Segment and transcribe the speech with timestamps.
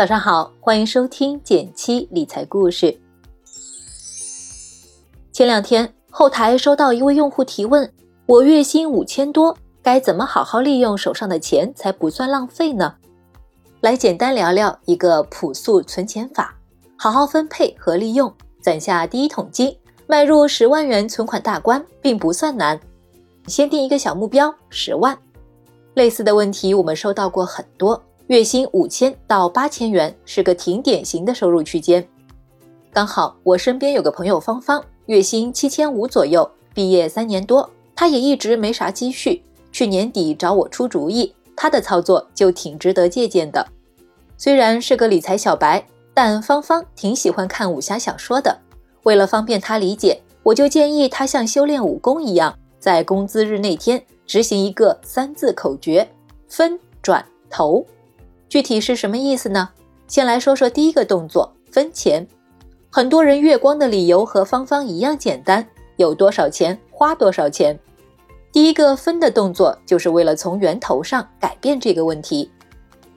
[0.00, 2.98] 早上好，欢迎收听减七理财故事。
[5.30, 7.92] 前两天后台收到一位用户提问：
[8.24, 12.94] 我月薪五千多，该怎么好好利用手上的钱才不算浪费呢？
[13.82, 16.56] 来简单聊聊一个朴素存钱法，
[16.96, 19.76] 好好分配和利用，攒下第一桶金，
[20.06, 22.80] 迈入十万元存款大关，并不算难。
[23.48, 25.14] 先定一个小目标，十万。
[25.92, 28.02] 类似的问题我们收到过很多。
[28.30, 32.06] 月薪五千到八千元是个挺典型的收入区间。
[32.92, 39.42] 刚好我身边有个朋友芳芳，月薪七千五左右，毕业三年多，她也一直没啥积蓄。
[39.72, 43.66] 去年底找我出主意，她的操作就挺值得借鉴的。
[44.38, 48.56] 虽然是个理财小白，但芳芳挺喜欢看武侠小说的。
[49.02, 56.08] 为了方便她理解，我就建议她像修炼武功一样，在工资日那天执行一个三字口诀：
[56.46, 57.84] 分、转、投。
[58.50, 59.70] 具体是什么意思呢？
[60.08, 62.26] 先来说说第一个动作，分钱。
[62.90, 65.64] 很多人月光的理由和芳芳一样简单，
[65.96, 67.78] 有多少钱花多少钱。
[68.50, 72.50] 第一个分的动作，就是为了从源头上改变这个问题。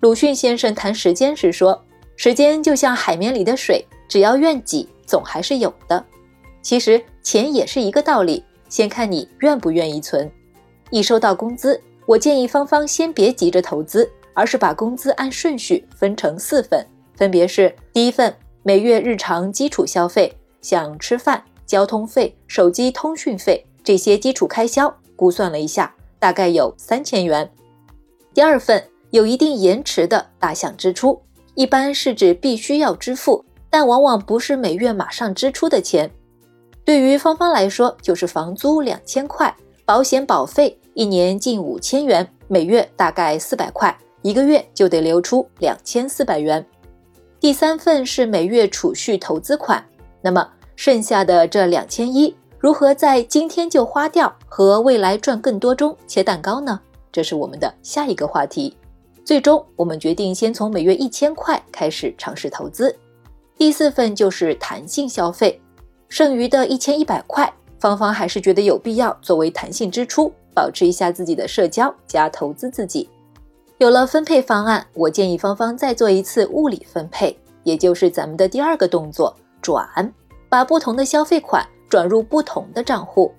[0.00, 1.78] 鲁迅先生谈时间时说
[2.16, 6.02] ：“时间就像海绵里的水，只要愿挤，总还是有的。”
[6.62, 10.30] 其实钱也是一个道理，先看你愿不愿意存。
[10.88, 14.10] 一收到工资，我建议芳芳先别急着投资。
[14.38, 16.86] 而是把工资按顺序分成四份，
[17.16, 27.48] 分别是：第一份每月日常基础消费，像吃饭、交通费、手机通讯费这些基础开销，估算了一下，大概有三千元；
[28.32, 31.20] 第二份有一定延迟的大项支出，
[31.56, 36.08] 一般是指必须要支付，但往往不是每月马上支出的钱。
[36.84, 39.52] 对于芳芳来说，就是房租两千块，
[39.84, 43.92] 保险保费一年近五千元，每月大概四百块。
[44.22, 46.64] 一个月就得留出两千四百元，
[47.38, 49.84] 第三份是每月储蓄投资款，
[50.20, 56.80] 那么剩下的这两千一如何在今天就花掉和未来赚更多中切蛋糕呢？
[57.12, 58.76] 这是我们的下一个话题。
[59.24, 62.94] 最终我们决定先从每月一千块开始尝试投资。
[63.56, 65.60] 第四份就是弹性消费，
[66.08, 73.08] 剩余的一千一百块，芳芳还是觉得有必要作为弹性支出，保持一下自己的社交加投资自己。
[73.78, 80.12] 有了分配方案，我建议芳芳再做一次物理分配，也就是咱们的第二个动作转，
[80.48, 83.32] 把不同的消费款转入不同的账户。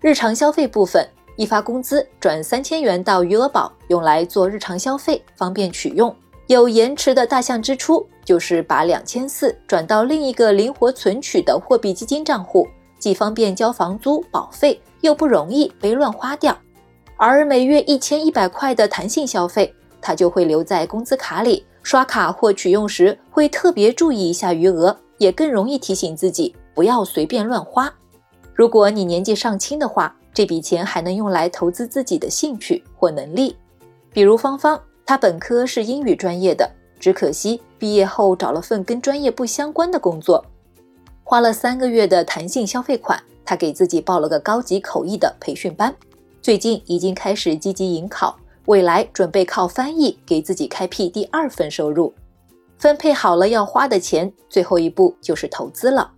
[0.00, 6.12] 日常消费部分，一发工资转三千元到余额宝，用来做日常消费，方便取用。
[6.48, 12.66] 有延迟的大项支出，就是把两千四转到另一个灵活存取的货币基金账户，
[12.98, 16.58] 既方便交房租保费，又不容易被乱花掉。
[17.22, 27.92] 而每月一千一百块的弹性消费，他就会留在工资卡里，刷卡或取用时会特别注意一下余额，也更容易提醒自己不要随便乱花。
[28.54, 33.54] 如果你年纪尚轻的话，这笔钱还能用来投资自己的兴趣或能力。
[34.14, 40.42] 比如芳芳，她本科是英语专业的，只可惜毕业后找了份跟专业不相关的工作，
[41.22, 45.94] 花了三个月的弹性消费款，她给自己报了个高级口译的培训班。
[46.42, 48.34] 最近已经开始积极迎考，
[48.64, 52.12] 未来准备靠翻译给自己开辟第二份收入。
[52.78, 56.10] 分配好了要花的钱，最后一步就是投资了。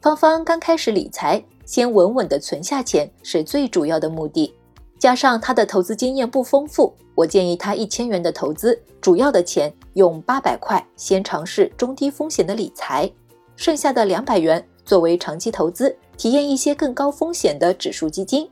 [0.00, 4.54] 芳芳刚开始理财，先稳稳的存下钱是最主要的目的。
[4.98, 13.10] 加上她的投资经验不丰富，我建议她一千元的投资，主要的钱用八百块先尝试中低风险的理财，
[13.54, 18.48] 剩下的两百元作为长期投资，体验一些更高风险的指数基金。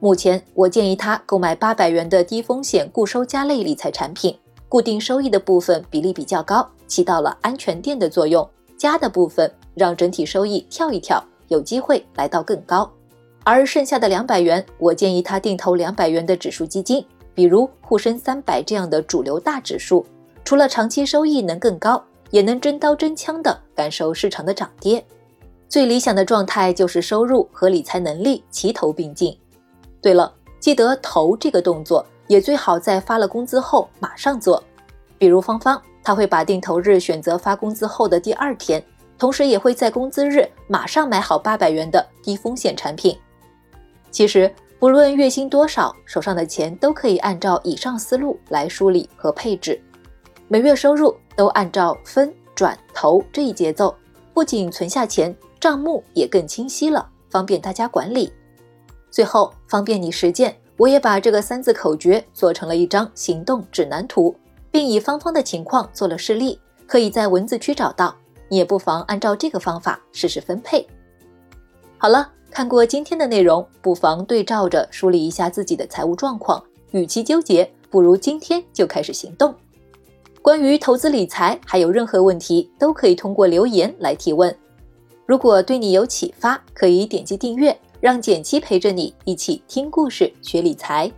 [0.00, 4.36] 目前，我建议他购买八百元的低风险固收加类理财产品，
[4.68, 12.88] 固定收益的部分比例比较高，起到了安全垫的作用；加的部分让整体收益跳一跳，有机会来到更高。
[13.42, 17.04] 而剩下的两百元，我建议他定投两百元的指数基金，
[17.34, 20.06] 比如沪深三百这样的主流大指数，
[20.44, 22.00] 除了长期收益能更高，
[22.30, 25.04] 也能真刀真枪的感受市场的涨跌。
[25.68, 29.36] 最理想的状态就是收入和理财能力齐头并进。
[30.00, 34.62] 对了，记得投这个动作也最好在发了工资后马上做。
[35.18, 38.82] 比如芳芳，她会把定投日选择发工资后的第二天，
[39.18, 43.18] 同时也会在工资日马上买好八百元的低风险产品。
[44.10, 49.80] 其实不论月薪多少，手上的钱都可以按照以上思路来梳理和配置。
[50.46, 53.94] 每月收入都按照分转投这一节奏，
[54.32, 58.32] 不仅存下钱，账目也更清晰了，方便大家管理。
[59.10, 64.34] 最后方便你实践，我也把这个三字口诀做成了一张行动指南图，
[64.70, 64.88] 并。
[64.88, 68.14] 以方方的情况做了示例，可以在文字区找到。
[68.48, 70.86] 你也不妨按照这个方法试试分配。
[71.98, 76.62] 好了，看过今天的内容，不妨对照着梳理一下自己的财务状况。
[76.92, 79.54] 与其纠结，不如今天就开始行动。
[80.40, 84.56] 关于投资理财，还有任何问题，都可以通过留言来提问。
[85.26, 91.10] 如果对你有启发，可以点击订阅，让简七陪着你一起听故事、学理财。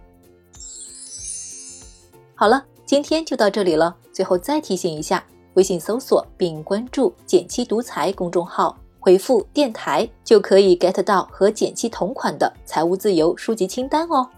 [2.34, 3.94] 好了，今天就到这里了。
[4.12, 5.24] 最后再提醒一下，
[5.54, 14.28] 微信搜索并关注“简七独裁公众号，回复“电台”就可以 get 到和简七同款的财务自由书籍清单哦。